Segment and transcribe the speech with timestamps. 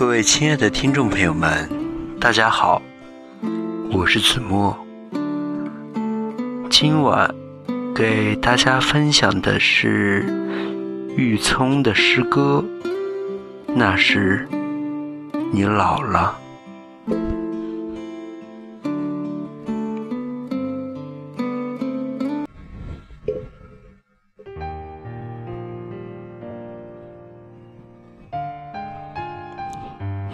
[0.00, 1.68] 各位亲爱的听众朋友们，
[2.18, 2.80] 大家好，
[3.92, 4.74] 我是子墨。
[6.70, 7.34] 今晚
[7.94, 10.24] 给大家分享的是
[11.18, 12.64] 郁葱的诗歌。
[13.66, 14.48] 那是
[15.52, 16.34] 你老了。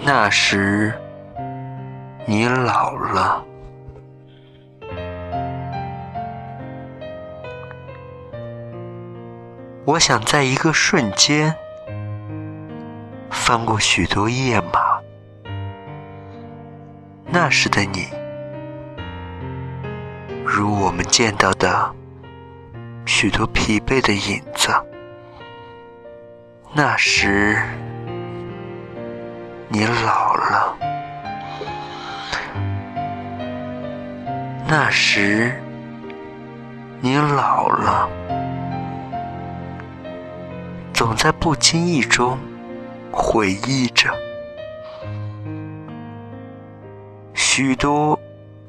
[0.09, 0.95] 那时
[2.27, 3.45] 你老了，
[9.84, 11.52] 我想在一个瞬间
[13.30, 15.01] 翻过许多页码。
[17.24, 18.07] 那时的你，
[20.45, 21.93] 如我们见到的
[23.04, 24.73] 许多疲惫的影子。
[26.73, 27.59] 那时。
[29.79, 30.74] 你老了，
[34.66, 35.52] 那时
[37.02, 38.09] 你老了，
[40.95, 42.38] 总在不经意中
[43.13, 44.10] 回忆着
[47.35, 48.18] 许多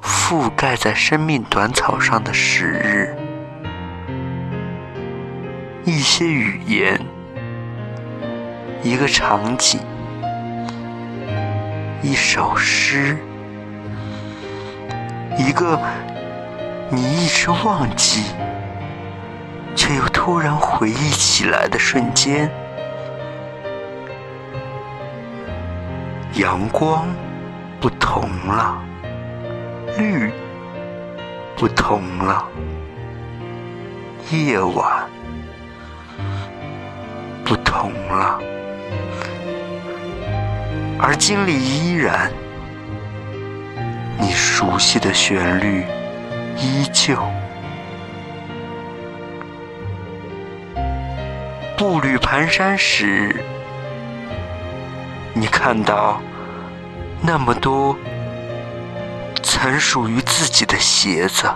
[0.02, 3.16] 覆盖在生命短草上的时日，
[5.86, 6.99] 一些语言，
[8.83, 9.80] 一个场景。
[12.03, 13.17] 一首诗，
[15.37, 15.79] 一个
[16.89, 18.23] 你一直忘记
[19.75, 22.49] 却又突然回忆起来的瞬间。
[26.35, 27.07] 阳光
[27.81, 28.77] 不同了，
[29.97, 30.31] 绿
[31.55, 32.47] 不同了，
[34.29, 35.09] 夜晚
[37.43, 38.39] 不同了。
[40.99, 42.31] 而经历依然，
[44.19, 45.85] 你熟悉的旋律
[46.58, 47.15] 依旧。
[51.77, 53.36] 步履蹒跚时，
[55.33, 56.19] 你看到
[57.21, 57.95] 那么多
[59.43, 61.47] 曾属于自己的鞋子，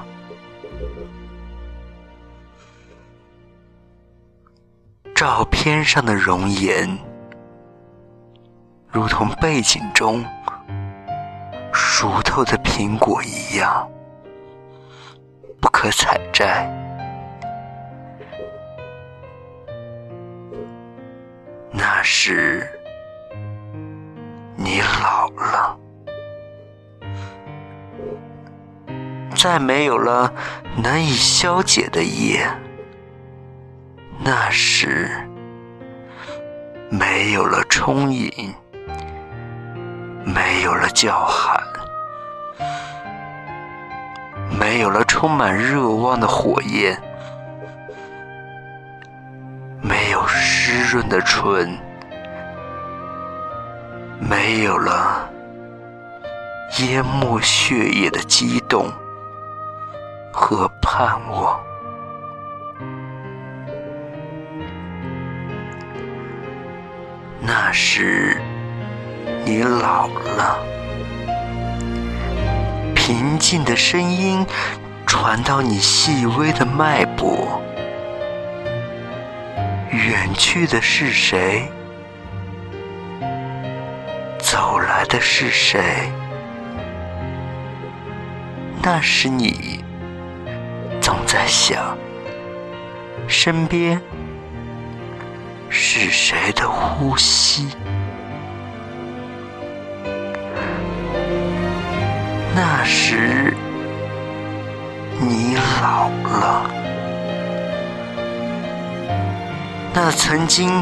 [5.15, 7.10] 照片上的容颜。
[8.91, 10.23] 如同背景中
[11.73, 13.89] 熟透的苹果一样，
[15.61, 16.69] 不可采摘。
[21.71, 22.67] 那时
[24.57, 25.79] 你老了，
[29.33, 30.33] 再没有了
[30.75, 32.45] 难以消解的夜。
[34.23, 35.09] 那时
[36.89, 38.53] 没有了充盈。
[40.23, 41.61] 没有了叫喊，
[44.59, 47.01] 没有了充满热望的火焰，
[49.81, 51.77] 没有湿润的唇，
[54.19, 55.29] 没有了
[56.79, 58.91] 淹没血液的激动
[60.31, 61.59] 和盼望。
[67.41, 68.39] 那时。
[69.53, 70.63] 你老了，
[72.95, 74.47] 平静的声音
[75.05, 77.61] 传到你细微的脉搏。
[79.91, 81.69] 远去的是谁？
[84.39, 86.09] 走来的是谁？
[88.81, 89.83] 那时你
[91.01, 91.97] 总在想，
[93.27, 94.01] 身边
[95.69, 97.67] 是谁的呼吸？
[103.11, 103.53] 时
[105.19, 106.63] 你老了，
[109.93, 110.81] 那曾经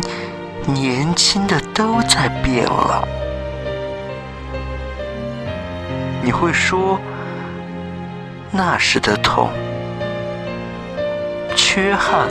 [0.64, 3.04] 年轻的都在变了。
[6.22, 7.00] 你会说，
[8.52, 9.50] 那时的痛、
[11.56, 12.28] 缺憾，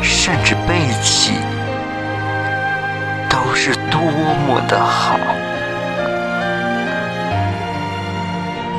[0.00, 1.32] 甚至背弃，
[3.28, 4.00] 都是多
[4.46, 5.18] 么的好。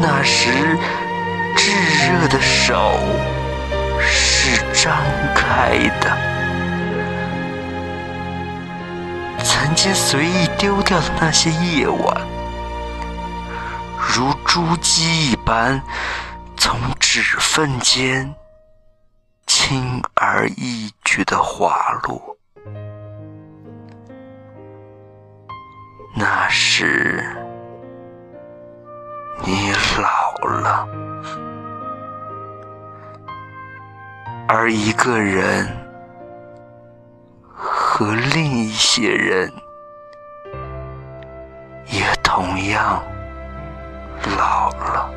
[0.01, 0.49] 那时，
[1.55, 1.71] 炙
[2.09, 2.97] 热的手
[3.99, 4.97] 是张
[5.35, 6.17] 开的。
[9.43, 12.21] 曾经随意丢掉的那些夜晚，
[13.95, 15.79] 如珠玑一般
[16.57, 18.33] 从指缝间
[19.45, 22.35] 轻而易举的滑落。
[26.15, 27.23] 那时
[29.43, 30.87] 你老了，
[34.47, 35.67] 而一个人
[37.53, 39.51] 和另一些人
[41.87, 43.03] 也同样
[44.37, 45.11] 老了。